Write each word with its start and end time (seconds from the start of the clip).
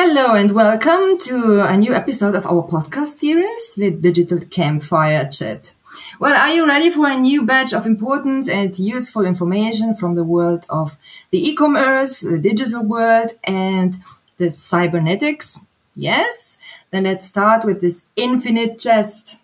Hello 0.00 0.36
and 0.36 0.52
welcome 0.52 1.18
to 1.18 1.64
a 1.66 1.76
new 1.76 1.92
episode 1.92 2.36
of 2.36 2.46
our 2.46 2.62
podcast 2.68 3.18
series, 3.18 3.74
the 3.74 3.90
Digital 3.90 4.38
Campfire 4.38 5.28
Chat. 5.28 5.74
Well, 6.20 6.36
are 6.36 6.54
you 6.54 6.68
ready 6.68 6.88
for 6.88 7.08
a 7.08 7.18
new 7.18 7.44
batch 7.44 7.74
of 7.74 7.84
important 7.84 8.48
and 8.48 8.78
useful 8.78 9.26
information 9.26 9.94
from 9.94 10.14
the 10.14 10.22
world 10.22 10.66
of 10.70 10.96
the 11.32 11.48
e-commerce, 11.48 12.20
the 12.20 12.38
digital 12.38 12.84
world, 12.84 13.32
and 13.42 13.96
the 14.36 14.50
cybernetics? 14.50 15.66
Yes? 15.96 16.60
Then 16.92 17.02
let's 17.02 17.26
start 17.26 17.64
with 17.64 17.80
this 17.80 18.06
infinite 18.14 18.78
chest. 18.78 19.40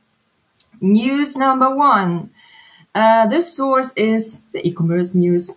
News 0.80 1.36
number 1.36 1.74
one. 1.74 2.30
Uh, 2.94 3.26
this 3.26 3.56
source 3.56 3.92
is 3.96 4.38
the 4.52 4.64
e-commerce 4.64 5.16
news. 5.16 5.50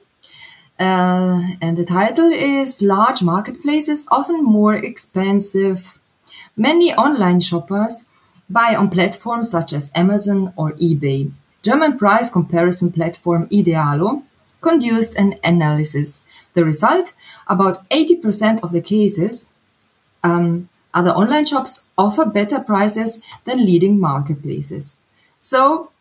Uh, 0.79 1.41
and 1.59 1.75
the 1.75 1.83
title 1.83 2.31
is 2.31 2.81
Large 2.83 3.23
Marketplaces 3.23 4.07
Often 4.11 4.43
More 4.43 4.75
Expensive. 4.75 5.99
Many 6.55 6.93
online 6.93 7.39
shoppers 7.39 8.05
buy 8.49 8.75
on 8.75 8.89
platforms 8.89 9.49
such 9.49 9.73
as 9.73 9.91
Amazon 9.95 10.53
or 10.55 10.73
eBay. 10.73 11.31
German 11.63 11.97
price 11.97 12.29
comparison 12.29 12.91
platform 12.91 13.47
Idealo 13.49 14.23
conducted 14.61 15.17
an 15.17 15.35
analysis. 15.43 16.23
The 16.53 16.63
result 16.63 17.13
about 17.47 17.89
80% 17.89 18.63
of 18.63 18.71
the 18.71 18.81
cases, 18.81 19.53
um, 20.23 20.69
other 20.93 21.11
online 21.11 21.45
shops 21.45 21.87
offer 21.97 22.25
better 22.25 22.59
prices 22.59 23.21
than 23.45 23.65
leading 23.65 23.99
marketplaces. 23.99 24.99
So 25.39 25.91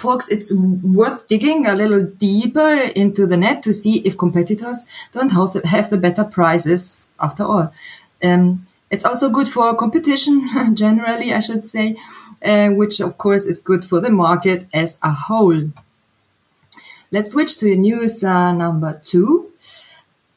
folks, 0.00 0.28
it's 0.28 0.52
worth 0.54 1.28
digging 1.28 1.66
a 1.66 1.74
little 1.74 2.02
deeper 2.02 2.74
into 2.96 3.26
the 3.26 3.36
net 3.36 3.62
to 3.64 3.72
see 3.72 3.98
if 4.00 4.16
competitors 4.18 4.86
don't 5.12 5.32
have 5.32 5.52
the, 5.52 5.66
have 5.66 5.90
the 5.90 5.98
better 5.98 6.24
prices 6.24 7.08
after 7.20 7.44
all. 7.44 7.72
Um, 8.22 8.66
it's 8.90 9.04
also 9.04 9.30
good 9.30 9.48
for 9.48 9.74
competition 9.76 10.48
generally, 10.74 11.32
I 11.32 11.40
should 11.40 11.64
say, 11.64 11.96
uh, 12.44 12.70
which 12.70 13.00
of 13.00 13.18
course 13.18 13.46
is 13.46 13.60
good 13.60 13.84
for 13.84 14.00
the 14.00 14.10
market 14.10 14.66
as 14.74 14.98
a 15.02 15.12
whole. 15.12 15.70
Let's 17.12 17.32
switch 17.32 17.58
to 17.58 17.74
news 17.76 18.24
uh, 18.24 18.52
number 18.52 19.00
two. 19.04 19.50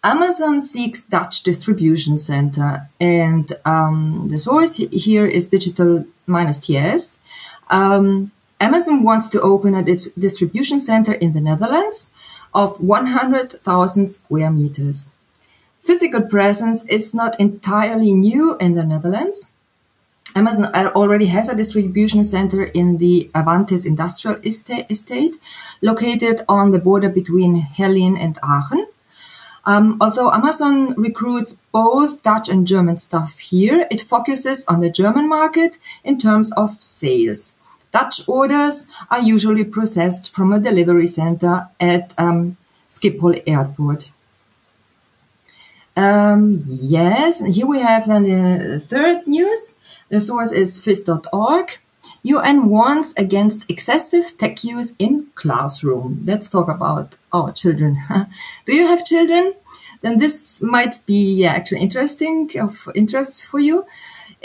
Amazon 0.03 0.59
seeks 0.59 1.05
Dutch 1.05 1.43
distribution 1.43 2.17
center, 2.17 2.89
and 2.99 3.51
um, 3.63 4.27
the 4.29 4.37
source 4.37 4.77
here 4.77 5.25
is 5.25 5.47
digital 5.47 6.05
minus 6.27 6.65
TS. 6.65 7.19
Um, 7.69 8.31
Amazon 8.59 9.03
wants 9.03 9.29
to 9.29 9.41
open 9.41 9.75
a 9.75 9.83
distribution 9.83 10.79
center 10.79 11.13
in 11.13 11.33
the 11.33 11.41
Netherlands 11.41 12.11
of 12.53 12.79
100,000 12.81 14.07
square 14.07 14.51
meters. 14.51 15.09
Physical 15.81 16.21
presence 16.21 16.85
is 16.87 17.13
not 17.13 17.39
entirely 17.39 18.13
new 18.13 18.55
in 18.59 18.73
the 18.75 18.83
Netherlands. 18.83 19.51
Amazon 20.35 20.73
already 20.95 21.27
has 21.27 21.49
a 21.49 21.55
distribution 21.55 22.23
center 22.23 22.63
in 22.63 22.97
the 22.97 23.29
Avantis 23.35 23.85
industrial 23.85 24.39
estate, 24.43 25.37
located 25.81 26.41
on 26.49 26.71
the 26.71 26.79
border 26.79 27.09
between 27.09 27.61
Heerlen 27.61 28.17
and 28.19 28.39
Aachen. 28.41 28.87
Um, 29.65 29.97
although 30.01 30.31
Amazon 30.31 30.93
recruits 30.95 31.61
both 31.71 32.23
Dutch 32.23 32.49
and 32.49 32.65
German 32.67 32.97
staff 32.97 33.39
here, 33.39 33.87
it 33.91 34.01
focuses 34.01 34.65
on 34.65 34.79
the 34.79 34.89
German 34.89 35.29
market 35.29 35.77
in 36.03 36.17
terms 36.17 36.51
of 36.53 36.71
sales. 36.71 37.55
Dutch 37.93 38.27
orders 38.27 38.89
are 39.11 39.21
usually 39.21 39.63
processed 39.63 40.33
from 40.33 40.51
a 40.51 40.59
delivery 40.59 41.07
center 41.07 41.67
at 41.79 42.13
um, 42.17 42.57
Schiphol 42.89 43.41
Airport. 43.45 44.09
Um, 45.95 46.63
yes, 46.65 47.45
here 47.45 47.67
we 47.67 47.79
have 47.79 48.07
then 48.07 48.23
the 48.23 48.79
third 48.79 49.27
news. 49.27 49.77
The 50.09 50.19
source 50.19 50.51
is 50.51 50.79
phys.org. 50.79 51.77
UN 52.23 52.69
warns 52.69 53.13
against 53.15 53.69
excessive 53.69 54.37
tech 54.37 54.63
use 54.63 54.95
in 54.97 55.27
classroom. 55.35 56.23
Let's 56.25 56.49
talk 56.49 56.69
about 56.69 57.17
our 57.31 57.51
children. 57.51 57.97
Do 58.65 58.75
you 58.75 58.87
have 58.87 59.05
children? 59.05 59.53
Then 60.01 60.19
this 60.19 60.61
might 60.61 60.99
be 61.05 61.41
yeah, 61.41 61.51
actually 61.53 61.81
interesting 61.81 62.49
of 62.59 62.87
interest 62.95 63.45
for 63.45 63.59
you. 63.59 63.85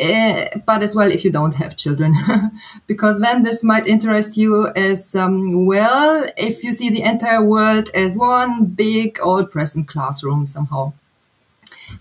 Uh, 0.00 0.46
but 0.64 0.82
as 0.82 0.94
well 0.94 1.10
if 1.10 1.24
you 1.24 1.32
don't 1.32 1.54
have 1.54 1.76
children, 1.76 2.14
because 2.86 3.20
then 3.20 3.42
this 3.42 3.64
might 3.64 3.86
interest 3.86 4.36
you 4.36 4.68
as 4.76 5.16
um, 5.16 5.66
well 5.66 6.24
if 6.36 6.62
you 6.62 6.72
see 6.72 6.88
the 6.88 7.02
entire 7.02 7.42
world 7.42 7.90
as 7.94 8.16
one 8.16 8.64
big 8.64 9.18
old 9.20 9.50
present 9.50 9.88
classroom 9.88 10.46
somehow. 10.46 10.92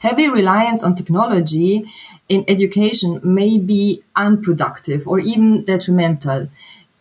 Heavy 0.02 0.30
reliance 0.30 0.84
on 0.84 0.94
technology 0.94 1.86
in 2.30 2.46
education 2.48 3.20
may 3.24 3.58
be 3.58 4.04
unproductive 4.16 5.08
or 5.08 5.18
even 5.20 5.64
detrimental 5.64 6.50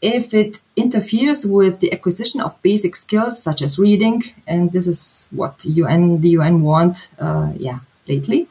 if 0.01 0.33
it 0.33 0.61
interferes 0.77 1.47
with 1.47 1.81
the 1.81 1.93
acquisition 1.93 2.41
of 2.41 2.61
basic 2.63 2.95
skills 2.95 3.43
such 3.43 3.61
as 3.61 3.79
reading, 3.79 4.23
and 4.47 4.73
this 4.73 4.87
is 4.87 5.31
what 5.35 5.65
UN 5.65 6.21
the 6.21 6.31
UN 6.31 6.63
want, 6.63 7.09
uh, 7.19 7.53
yeah, 7.57 7.81
lately 8.07 8.49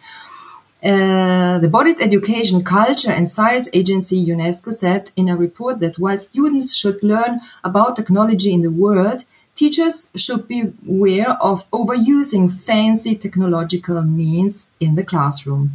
uh, 0.85 1.57
the 1.59 1.67
body's 1.67 1.99
education, 1.99 2.63
culture 2.63 3.11
and 3.11 3.27
science 3.27 3.67
agency 3.73 4.23
UNESCO 4.23 4.71
said 4.71 5.09
in 5.15 5.29
a 5.29 5.35
report 5.35 5.79
that 5.79 5.97
while 5.97 6.19
students 6.19 6.75
should 6.75 7.01
learn 7.01 7.39
about 7.63 7.95
technology 7.95 8.53
in 8.53 8.61
the 8.61 8.69
world, 8.69 9.25
teachers 9.55 10.11
should 10.15 10.47
be 10.47 10.71
aware 10.87 11.31
of 11.41 11.69
overusing 11.71 12.51
fancy 12.51 13.15
technological 13.15 14.03
means 14.03 14.67
in 14.79 14.93
the 14.93 15.03
classroom. 15.03 15.71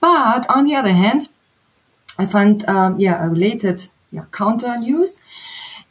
But 0.00 0.46
on 0.48 0.64
the 0.64 0.76
other 0.76 0.92
hand, 0.92 1.28
I 2.18 2.26
found 2.26 2.66
um, 2.68 2.98
yeah 2.98 3.24
a 3.24 3.28
related 3.28 3.86
yeah, 4.12 4.24
counter 4.32 4.78
news 4.78 5.22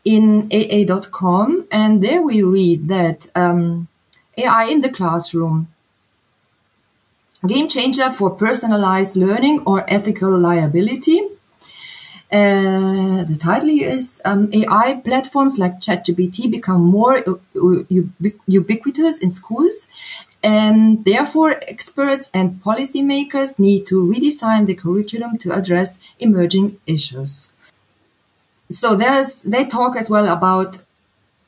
in 0.04 0.50
AA.com, 0.52 1.68
and 1.72 2.02
there 2.02 2.22
we 2.22 2.42
read 2.42 2.88
that 2.88 3.28
um, 3.36 3.88
AI 4.38 4.66
in 4.66 4.82
the 4.82 4.90
classroom 4.90 5.68
game 7.46 7.68
changer 7.68 8.10
for 8.10 8.30
personalized 8.32 9.18
learning 9.18 9.64
or 9.66 9.84
ethical 9.88 10.38
liability. 10.38 11.22
Uh, 12.32 13.24
the 13.26 13.38
title 13.40 13.70
is 13.70 14.22
um, 14.26 14.50
AI 14.54 15.00
platforms 15.04 15.60
like 15.60 15.80
ChatGPT 15.80 16.50
become 16.50 16.82
more 16.82 17.24
ubiquitous 18.48 19.20
in 19.20 19.32
schools, 19.32 19.88
and 20.42 21.06
therefore 21.06 21.60
experts 21.68 22.32
and 22.34 22.62
policymakers 22.64 23.60
need 23.60 23.86
to 23.86 24.04
redesign 24.04 24.66
the 24.66 24.74
curriculum 24.74 25.38
to 25.38 25.54
address 25.54 26.00
emerging 26.20 26.80
issues. 26.88 27.54
So 28.70 28.96
there's 28.96 29.44
they 29.44 29.66
talk 29.66 29.96
as 29.96 30.10
well 30.10 30.28
about 30.28 30.80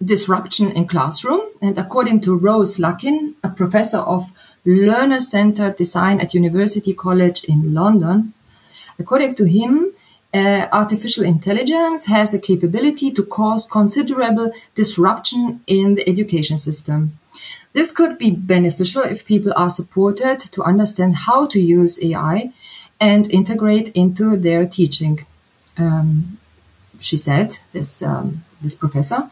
disruption 0.04 0.72
in 0.74 0.88
classroom, 0.88 1.42
and 1.64 1.78
according 1.80 2.20
to 2.22 2.38
Rose 2.38 2.78
Luckin, 2.78 3.34
a 3.44 3.50
professor 3.50 3.98
of 3.98 4.32
learner-centered 4.66 5.76
design 5.76 6.20
at 6.20 6.34
University 6.34 6.94
College 6.94 7.44
in 7.46 7.74
London. 7.74 8.34
According 9.00 9.36
to 9.36 9.46
him, 9.46 9.94
uh, 10.34 10.68
artificial 10.72 11.24
intelligence 11.24 12.08
has 12.08 12.34
a 12.34 12.40
capability 12.40 13.12
to 13.12 13.24
cause 13.24 13.70
considerable 13.70 14.52
disruption 14.74 15.62
in 15.68 15.96
the 15.96 16.09
education 16.09 16.58
system. 16.58 17.18
This 17.74 17.92
could 17.92 18.18
be 18.18 18.31
beneficial 18.31 19.03
if 19.03 19.26
people 19.26 19.53
are 19.56 19.70
supported 19.70 20.40
to 20.40 20.64
understand 20.64 21.16
how 21.16 21.46
to 21.47 21.59
use 21.59 22.03
AI 22.03 22.52
and 23.00 23.32
integrate 23.32 23.90
into 23.90 24.38
their 24.38 24.66
teaching. 24.66 25.26
Um, 25.78 26.38
she 27.00 27.18
said, 27.18 27.59
this 27.72 28.02
um, 28.02 28.44
this 28.62 28.76
professor, 28.76 29.29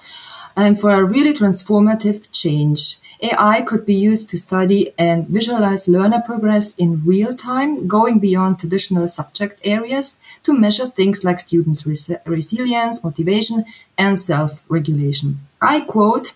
and 0.56 0.80
for 0.80 0.92
a 0.92 1.04
really 1.04 1.34
transformative 1.34 2.32
change. 2.32 2.98
AI 3.24 3.62
could 3.62 3.86
be 3.86 3.96
used 3.96 4.30
to 4.30 4.38
study 4.38 4.94
and 4.98 5.26
visualize 5.28 5.88
learner 5.88 6.22
progress 6.26 6.76
in 6.76 7.04
real 7.06 7.34
time, 7.36 7.88
going 7.88 8.20
beyond 8.20 8.60
traditional 8.60 9.08
subject 9.08 9.62
areas 9.64 10.20
to 10.44 10.54
measure 10.54 10.86
things 10.86 11.24
like 11.24 11.40
students' 11.40 11.88
res- 11.88 12.12
resilience, 12.26 13.04
motivation, 13.04 13.66
and 13.98 14.20
self 14.20 14.66
regulation. 14.70 15.40
I 15.62 15.82
quote 15.82 16.34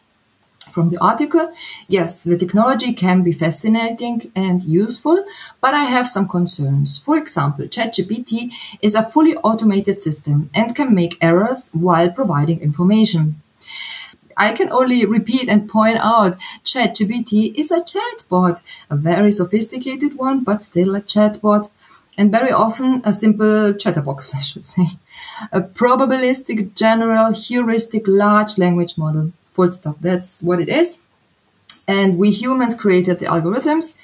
from 0.72 0.90
the 0.92 0.98
article 1.00 1.52
Yes, 1.88 2.24
the 2.24 2.38
technology 2.38 2.94
can 2.94 3.24
be 3.24 3.32
fascinating 3.32 4.32
and 4.36 4.64
useful, 4.64 5.26
but 5.60 5.74
I 5.74 5.86
have 5.86 6.08
some 6.08 6.28
concerns. 6.28 6.98
For 6.98 7.18
example, 7.18 7.66
ChatGPT 7.66 8.52
is 8.82 8.96
a 8.96 9.04
fully 9.04 9.36
automated 9.38 10.00
system 10.00 10.50
and 10.54 10.76
can 10.76 10.94
make 10.94 11.18
errors 11.22 11.72
while 11.74 12.12
providing 12.12 12.60
information. 12.62 13.42
I 14.38 14.54
can 14.54 14.72
only 14.72 15.06
repeat 15.06 15.50
and 15.50 15.68
point 15.68 15.98
out 15.98 16.38
ChatGPT 16.64 17.56
is 17.56 17.72
a 17.72 17.82
chatbot, 17.82 18.62
a 18.90 18.96
very 18.96 19.32
sophisticated 19.32 20.16
one, 20.16 20.44
but 20.44 20.62
still 20.62 20.96
a 20.96 21.02
chatbot, 21.02 21.72
and 22.18 22.32
very 22.32 22.52
often 22.52 23.02
a 23.04 23.14
simple 23.14 23.74
chatterbox, 23.74 24.34
I 24.42 24.42
should 24.42 24.66
say. 24.66 24.86
A 25.52 25.62
probabilistic, 25.62 26.76
general, 26.76 27.34
heuristic, 27.34 28.04
large 28.08 28.58
language 28.58 28.98
model. 28.98 29.32
Full 29.52 29.72
stop. 29.72 29.98
That's 30.02 30.44
what 30.44 30.60
it 30.60 30.70
is. 30.70 31.02
And 31.88 32.18
we 32.18 32.32
humans 32.32 32.76
created 32.76 33.20
the 33.20 33.26
algorithms 33.26 33.98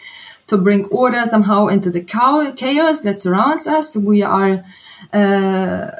to 0.47 0.57
bring 0.57 0.85
order 0.85 1.25
somehow 1.25 1.67
into 1.67 1.89
the 1.89 2.01
chaos 2.01 3.01
that 3.01 3.21
surrounds 3.21 3.67
us. 3.67 3.95
We 3.95 4.23
are, 4.23 4.63
uh, 5.11 5.91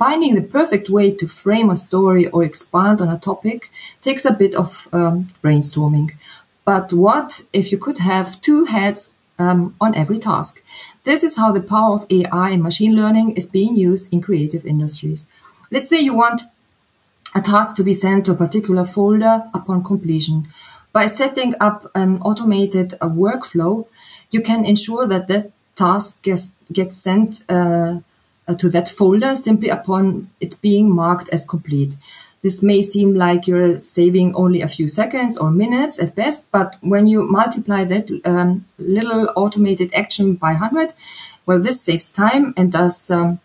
Finding 0.00 0.34
the 0.34 0.40
perfect 0.40 0.88
way 0.88 1.10
to 1.10 1.26
frame 1.26 1.68
a 1.68 1.76
story 1.76 2.26
or 2.28 2.42
expand 2.42 3.02
on 3.02 3.10
a 3.10 3.18
topic 3.18 3.70
takes 4.00 4.24
a 4.24 4.32
bit 4.32 4.54
of 4.54 4.88
um, 4.94 5.28
brainstorming. 5.44 6.12
But 6.64 6.94
what 6.94 7.42
if 7.52 7.70
you 7.70 7.76
could 7.76 7.98
have 7.98 8.40
two 8.40 8.64
heads 8.64 9.12
um, 9.38 9.74
on 9.78 9.94
every 9.94 10.18
task? 10.18 10.64
This 11.04 11.22
is 11.22 11.36
how 11.36 11.52
the 11.52 11.60
power 11.60 11.92
of 11.92 12.06
AI 12.08 12.48
and 12.48 12.62
machine 12.62 12.96
learning 12.96 13.32
is 13.32 13.44
being 13.44 13.74
used 13.74 14.10
in 14.10 14.22
creative 14.22 14.64
industries. 14.64 15.28
Let's 15.70 15.90
say 15.90 16.00
you 16.00 16.14
want 16.14 16.40
a 17.34 17.42
task 17.42 17.76
to 17.76 17.84
be 17.84 17.92
sent 17.92 18.24
to 18.24 18.32
a 18.32 18.42
particular 18.46 18.86
folder 18.86 19.50
upon 19.52 19.84
completion. 19.84 20.48
By 20.94 21.04
setting 21.04 21.52
up 21.60 21.90
an 21.94 22.22
automated 22.22 22.94
uh, 23.02 23.10
workflow, 23.10 23.86
you 24.30 24.40
can 24.40 24.64
ensure 24.64 25.06
that 25.06 25.28
that 25.28 25.52
task 25.76 26.22
gets, 26.22 26.52
gets 26.72 26.96
sent 26.96 27.44
uh, 27.50 27.98
to 28.54 28.68
that 28.70 28.88
folder 28.88 29.36
simply 29.36 29.68
upon 29.68 30.30
it 30.40 30.60
being 30.60 30.90
marked 30.90 31.28
as 31.30 31.44
complete. 31.44 31.94
This 32.42 32.62
may 32.62 32.80
seem 32.80 33.14
like 33.14 33.46
you're 33.46 33.78
saving 33.78 34.34
only 34.34 34.62
a 34.62 34.68
few 34.68 34.88
seconds 34.88 35.36
or 35.36 35.50
minutes 35.50 36.02
at 36.02 36.14
best, 36.14 36.50
but 36.50 36.76
when 36.80 37.06
you 37.06 37.24
multiply 37.24 37.84
that 37.84 38.10
um, 38.24 38.64
little 38.78 39.28
automated 39.36 39.92
action 39.94 40.34
by 40.34 40.52
100, 40.52 40.94
well, 41.44 41.60
this 41.60 41.82
saves 41.82 42.10
time 42.10 42.54
and 42.56 42.72
does 42.72 43.10
um, 43.10 43.40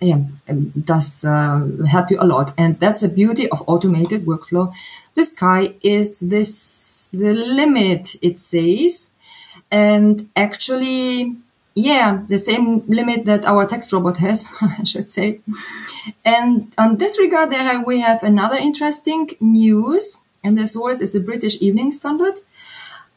yeah, 0.00 0.20
um, 0.48 0.70
does 0.70 1.24
uh, 1.24 1.66
help 1.88 2.10
you 2.10 2.18
a 2.20 2.26
lot. 2.26 2.52
And 2.56 2.78
that's 2.78 3.00
the 3.00 3.08
beauty 3.08 3.48
of 3.50 3.62
automated 3.66 4.26
workflow. 4.26 4.72
The 5.14 5.24
sky 5.24 5.74
is 5.82 6.20
this 6.20 7.12
limit, 7.12 8.16
it 8.22 8.38
says. 8.38 9.10
And 9.70 10.28
actually, 10.36 11.36
yeah, 11.74 12.22
the 12.28 12.38
same 12.38 12.82
limit 12.88 13.24
that 13.26 13.46
our 13.46 13.66
text 13.66 13.92
robot 13.92 14.18
has, 14.18 14.52
I 14.60 14.84
should 14.84 15.10
say. 15.10 15.40
And 16.24 16.72
on 16.76 16.96
this 16.96 17.18
regard, 17.18 17.50
there 17.50 17.82
we 17.84 18.00
have 18.00 18.22
another 18.22 18.56
interesting 18.56 19.30
news, 19.40 20.18
and 20.44 20.58
the 20.58 20.66
source 20.66 21.00
is 21.00 21.12
the 21.12 21.20
British 21.20 21.60
Evening 21.60 21.92
Standard. 21.92 22.40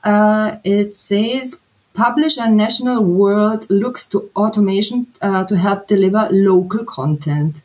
Uh, 0.03 0.57
it 0.63 0.95
says 0.95 1.61
publisher 1.93 2.49
National 2.49 3.03
World 3.03 3.69
looks 3.69 4.07
to 4.07 4.29
automation 4.35 5.07
uh, 5.21 5.45
to 5.45 5.57
help 5.57 5.87
deliver 5.87 6.27
local 6.31 6.85
content. 6.85 7.61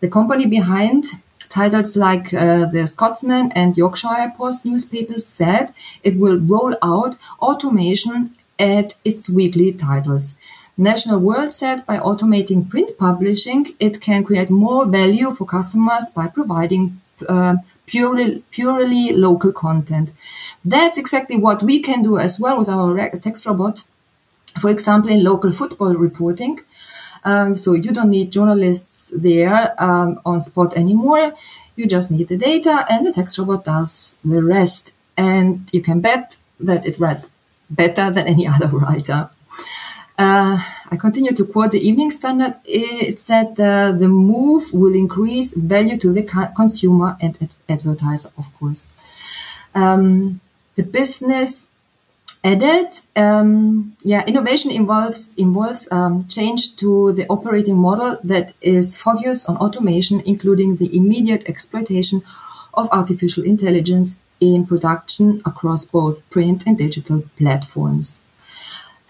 The 0.00 0.08
company 0.08 0.46
behind 0.46 1.04
titles 1.48 1.96
like 1.96 2.32
uh, 2.32 2.66
the 2.66 2.86
Scotsman 2.86 3.52
and 3.52 3.76
Yorkshire 3.76 4.32
Post 4.36 4.66
newspapers 4.66 5.26
said 5.26 5.72
it 6.02 6.18
will 6.18 6.38
roll 6.38 6.74
out 6.82 7.16
automation 7.40 8.32
at 8.58 8.94
its 9.04 9.28
weekly 9.30 9.72
titles. 9.72 10.36
National 10.76 11.18
World 11.18 11.52
said 11.52 11.84
by 11.86 11.98
automating 11.98 12.68
print 12.68 12.92
publishing, 12.98 13.66
it 13.80 14.00
can 14.00 14.22
create 14.22 14.50
more 14.50 14.86
value 14.86 15.32
for 15.32 15.44
customers 15.44 16.10
by 16.14 16.28
providing 16.28 17.00
uh, 17.28 17.56
purely 17.86 18.42
purely 18.50 19.12
local 19.12 19.52
content. 19.52 20.12
That's 20.64 20.98
exactly 20.98 21.36
what 21.36 21.62
we 21.62 21.80
can 21.80 22.02
do 22.02 22.18
as 22.18 22.38
well 22.38 22.58
with 22.58 22.68
our 22.68 23.10
text 23.10 23.46
robot. 23.46 23.84
For 24.60 24.70
example, 24.70 25.10
in 25.10 25.24
local 25.24 25.52
football 25.52 25.94
reporting. 25.94 26.60
Um, 27.24 27.56
so 27.56 27.74
you 27.74 27.90
don't 27.92 28.10
need 28.10 28.30
journalists 28.30 29.12
there 29.16 29.74
um, 29.82 30.20
on 30.24 30.40
spot 30.40 30.76
anymore. 30.76 31.32
You 31.74 31.86
just 31.86 32.10
need 32.10 32.28
the 32.28 32.38
data, 32.38 32.86
and 32.88 33.06
the 33.06 33.12
text 33.12 33.38
robot 33.38 33.64
does 33.64 34.18
the 34.24 34.42
rest. 34.42 34.94
And 35.16 35.68
you 35.72 35.82
can 35.82 36.00
bet 36.00 36.36
that 36.60 36.86
it 36.86 36.98
writes 36.98 37.30
better 37.70 38.10
than 38.10 38.26
any 38.26 38.46
other 38.54 38.68
writer. 38.68 39.30
Uh, 40.18 40.58
I 40.90 40.96
continue 40.96 41.32
to 41.32 41.44
quote 41.44 41.70
the 41.70 41.86
Evening 41.86 42.10
Standard. 42.10 42.54
It 42.64 43.20
said 43.20 43.60
uh, 43.60 43.92
the 43.92 44.08
move 44.08 44.64
will 44.72 44.94
increase 44.94 45.54
value 45.54 45.96
to 45.98 46.12
the 46.12 46.24
consumer 46.56 47.16
and 47.20 47.38
ad- 47.40 47.54
advertiser, 47.68 48.30
of 48.36 48.52
course. 48.58 48.88
Um, 49.76 50.40
the 50.74 50.82
business 50.82 51.68
added, 52.42 52.88
um, 53.14 53.96
yeah, 54.02 54.24
innovation 54.26 54.72
involves 54.72 55.36
involves 55.36 55.88
um, 55.92 56.26
change 56.28 56.76
to 56.76 57.12
the 57.12 57.26
operating 57.28 57.76
model 57.76 58.18
that 58.24 58.54
is 58.60 59.00
focused 59.00 59.48
on 59.48 59.56
automation, 59.58 60.20
including 60.26 60.76
the 60.76 60.96
immediate 60.96 61.48
exploitation 61.48 62.22
of 62.74 62.88
artificial 62.90 63.44
intelligence 63.44 64.18
in 64.40 64.66
production 64.66 65.42
across 65.44 65.84
both 65.84 66.28
print 66.30 66.64
and 66.66 66.78
digital 66.78 67.24
platforms. 67.36 68.22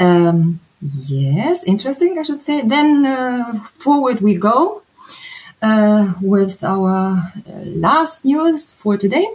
Um, 0.01 0.61
Yes, 0.81 1.65
interesting, 1.65 2.19
I 2.19 2.23
should 2.23 2.43
say. 2.43 2.63
Then 2.63 3.05
uh, 3.05 3.55
forward 3.61 4.21
we 4.21 4.37
go 4.37 4.83
uh, 5.61 6.15
with 6.21 6.63
our 6.63 7.17
uh, 7.19 7.65
last 7.65 8.25
news 8.25 8.73
for 8.73 8.97
today. 8.97 9.27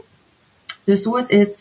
The 0.85 0.95
source 0.95 1.29
is 1.29 1.57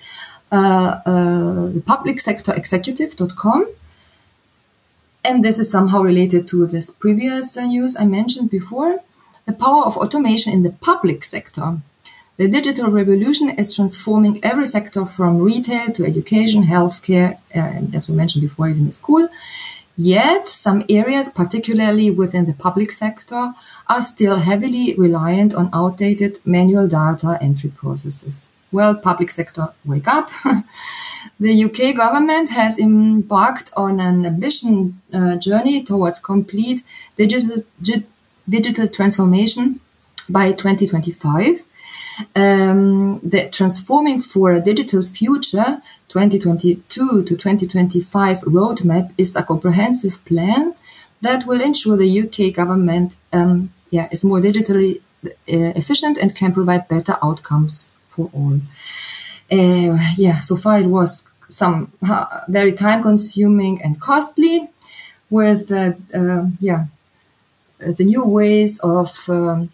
uh, 0.52 1.00
uh, 1.04 1.70
the. 1.80 3.66
And 5.24 5.44
this 5.44 5.58
is 5.58 5.70
somehow 5.70 6.02
related 6.02 6.48
to 6.48 6.66
this 6.66 6.90
previous 6.90 7.56
uh, 7.56 7.64
news 7.64 7.96
I 7.96 8.06
mentioned 8.06 8.50
before. 8.50 9.00
The 9.46 9.52
power 9.52 9.84
of 9.84 9.96
automation 9.96 10.52
in 10.52 10.62
the 10.62 10.72
public 10.72 11.24
sector. 11.24 11.78
The 12.38 12.48
digital 12.48 12.90
revolution 12.90 13.50
is 13.50 13.74
transforming 13.74 14.40
every 14.42 14.66
sector 14.66 15.04
from 15.04 15.38
retail 15.38 15.92
to 15.92 16.04
education, 16.04 16.62
healthcare, 16.62 17.38
as 17.54 18.08
we 18.08 18.14
mentioned 18.14 18.42
before, 18.42 18.68
even 18.68 18.86
the 18.86 18.92
school. 18.92 19.28
Yet, 19.96 20.48
some 20.48 20.82
areas, 20.88 21.28
particularly 21.28 22.10
within 22.10 22.46
the 22.46 22.54
public 22.54 22.92
sector, 22.92 23.52
are 23.86 24.00
still 24.00 24.38
heavily 24.38 24.94
reliant 24.96 25.54
on 25.54 25.68
outdated 25.74 26.38
manual 26.46 26.88
data 26.88 27.38
entry 27.42 27.70
processes. 27.70 28.50
Well, 28.72 28.94
public 28.94 29.30
sector, 29.30 29.68
wake 29.84 30.08
up. 30.08 30.30
the 31.38 31.64
UK 31.64 31.94
government 31.94 32.48
has 32.48 32.78
embarked 32.78 33.70
on 33.76 34.00
an 34.00 34.24
ambitious 34.24 34.64
uh, 35.12 35.36
journey 35.36 35.84
towards 35.84 36.18
complete 36.18 36.82
digital, 37.16 37.62
digital 38.48 38.88
transformation 38.88 39.80
by 40.30 40.52
2025 40.52 41.64
um, 42.34 43.20
the 43.20 43.48
Transforming 43.50 44.20
for 44.20 44.52
a 44.52 44.60
Digital 44.60 45.02
Future 45.02 45.82
2022 46.08 47.24
to 47.24 47.36
2025 47.36 48.40
roadmap 48.40 49.12
is 49.16 49.34
a 49.36 49.42
comprehensive 49.42 50.24
plan 50.24 50.74
that 51.20 51.46
will 51.46 51.60
ensure 51.60 51.96
the 51.96 52.22
UK 52.22 52.54
government 52.54 53.16
um, 53.32 53.72
yeah, 53.90 54.08
is 54.10 54.24
more 54.24 54.40
digitally 54.40 55.00
uh, 55.24 55.30
efficient 55.46 56.18
and 56.18 56.34
can 56.34 56.52
provide 56.52 56.88
better 56.88 57.16
outcomes 57.22 57.94
for 58.08 58.30
all. 58.34 58.58
Uh, 59.50 59.98
yeah, 60.16 60.40
so 60.40 60.56
far 60.56 60.78
it 60.78 60.86
was 60.86 61.28
some 61.48 61.92
uh, 62.08 62.40
very 62.48 62.72
time 62.72 63.02
consuming 63.02 63.80
and 63.82 64.00
costly 64.00 64.68
with 65.30 65.70
uh, 65.70 65.92
yeah 66.60 66.86
the 67.78 68.04
new 68.04 68.24
ways 68.24 68.78
of 68.80 69.28
um, 69.28 69.70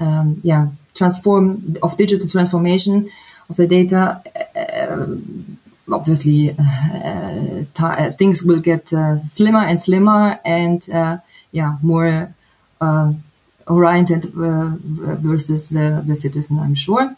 um, 0.00 0.40
yeah 0.42 0.68
transform 0.98 1.76
of 1.82 1.96
digital 1.96 2.28
transformation 2.28 3.10
of 3.50 3.56
the 3.56 3.66
data. 3.66 4.22
Uh, 4.56 5.16
obviously, 5.90 6.50
uh, 6.50 8.10
things 8.12 8.42
will 8.44 8.60
get 8.60 8.92
uh, 8.92 9.16
slimmer 9.16 9.60
and 9.60 9.80
slimmer, 9.80 10.38
and 10.44 10.88
uh, 10.90 11.16
yeah, 11.52 11.76
more 11.82 12.34
uh, 12.80 13.12
oriented 13.66 14.24
uh, 14.36 14.76
versus 15.20 15.70
the, 15.70 16.02
the 16.06 16.16
citizen, 16.16 16.58
I'm 16.58 16.74
sure. 16.74 17.14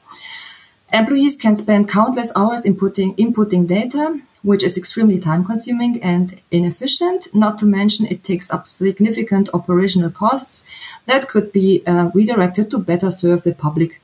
Employees 0.93 1.37
can 1.37 1.55
spend 1.57 1.89
countless 1.89 2.33
hours 2.35 2.65
inputting, 2.65 3.17
inputting 3.17 3.67
data, 3.67 4.21
which 4.43 4.63
is 4.63 4.79
extremely 4.79 5.19
time 5.19 5.45
consuming 5.45 6.03
and 6.03 6.41
inefficient, 6.51 7.29
not 7.35 7.59
to 7.59 7.67
mention 7.67 8.07
it 8.07 8.25
takes 8.25 8.51
up 8.51 8.67
significant 8.67 9.49
operational 9.53 10.11
costs 10.11 10.65
that 11.07 11.29
could 11.29 11.53
be 11.53 11.83
uh, 11.87 12.11
redirected 12.15 12.71
to 12.71 12.79
better 12.79 13.11
serve 13.11 13.43
the 13.43 13.53
public 13.53 14.01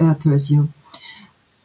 uh. 0.00 0.14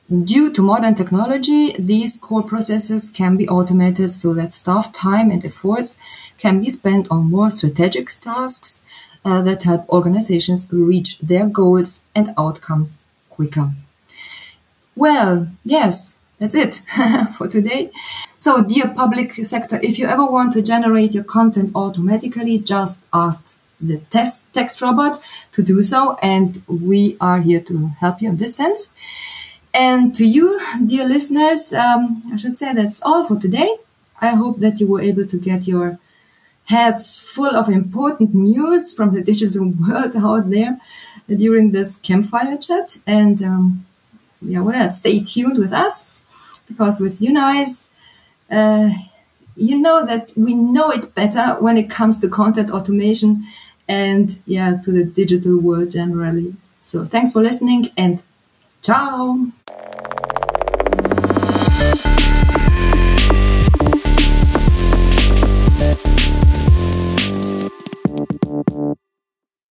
Due 0.09 0.51
to 0.53 0.61
modern 0.61 0.95
technology, 0.95 1.75
these 1.77 2.17
core 2.17 2.43
processes 2.43 3.09
can 3.09 3.37
be 3.37 3.47
automated 3.47 4.09
so 4.09 4.33
that 4.33 4.53
staff 4.53 4.91
time 4.91 5.29
and 5.29 5.45
efforts 5.45 5.97
can 6.37 6.59
be 6.61 6.69
spent 6.69 7.07
on 7.11 7.29
more 7.29 7.49
strategic 7.49 8.07
tasks 8.07 8.83
uh, 9.23 9.41
that 9.43 9.63
help 9.63 9.87
organizations 9.89 10.67
reach 10.71 11.19
their 11.19 11.45
goals 11.45 12.05
and 12.15 12.29
outcomes 12.37 13.03
quicker. 13.29 13.71
Well, 14.95 15.47
yes, 15.63 16.17
that's 16.39 16.55
it 16.55 16.81
for 17.37 17.47
today. 17.47 17.91
So, 18.39 18.63
dear 18.63 18.87
public 18.87 19.33
sector, 19.33 19.79
if 19.83 19.99
you 19.99 20.07
ever 20.07 20.25
want 20.25 20.53
to 20.53 20.61
generate 20.61 21.13
your 21.13 21.25
content 21.25 21.71
automatically, 21.75 22.57
just 22.59 23.07
ask 23.13 23.61
the 23.81 23.97
text, 24.09 24.51
text 24.53 24.81
robot 24.81 25.19
to 25.51 25.61
do 25.61 25.81
so, 25.81 26.17
and 26.21 26.61
we 26.67 27.17
are 27.19 27.41
here 27.41 27.61
to 27.61 27.87
help 27.99 28.21
you 28.21 28.29
in 28.29 28.37
this 28.37 28.55
sense. 28.55 28.89
And 29.73 30.15
to 30.15 30.25
you, 30.25 30.59
dear 30.85 31.05
listeners, 31.05 31.73
um, 31.73 32.23
I 32.31 32.37
should 32.37 32.57
say 32.57 32.73
that's 32.73 33.03
all 33.03 33.23
for 33.23 33.37
today. 33.37 33.75
I 34.21 34.29
hope 34.29 34.57
that 34.57 34.79
you 34.79 34.87
were 34.87 35.01
able 35.01 35.25
to 35.25 35.37
get 35.37 35.67
your 35.67 35.99
heads 36.65 37.19
full 37.19 37.55
of 37.55 37.67
important 37.67 38.33
news 38.33 38.93
from 38.93 39.13
the 39.13 39.23
digital 39.23 39.69
world 39.79 40.15
out 40.15 40.49
there 40.49 40.79
during 41.27 41.71
this 41.71 41.97
campfire 41.97 42.57
chat. 42.57 42.97
And 43.05 43.41
um, 43.43 43.85
yeah, 44.41 44.61
well, 44.61 44.89
stay 44.91 45.19
tuned 45.19 45.57
with 45.57 45.73
us 45.73 46.25
because 46.69 47.01
with 47.01 47.19
uNaice, 47.19 47.89
uh, 48.49 48.89
you 49.57 49.77
know 49.77 50.05
that 50.05 50.31
we 50.37 50.53
know 50.53 50.89
it 50.89 51.13
better 51.13 51.55
when 51.59 51.77
it 51.77 51.89
comes 51.89 52.21
to 52.21 52.29
content 52.29 52.71
automation 52.71 53.45
and 53.89 54.39
yeah, 54.45 54.77
to 54.83 54.91
the 54.91 55.03
digital 55.03 55.57
world 55.57 55.91
generally. 55.91 56.55
So 56.83 57.03
thanks 57.03 57.33
for 57.33 57.41
listening 57.41 57.89
and 57.97 58.21
ciao. 58.81 59.51